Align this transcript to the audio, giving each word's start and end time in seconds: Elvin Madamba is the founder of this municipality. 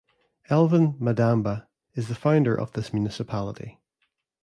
Elvin 0.49 0.93
Madamba 0.93 1.67
is 1.93 2.07
the 2.07 2.15
founder 2.15 2.55
of 2.59 2.71
this 2.73 2.91
municipality. 2.91 3.79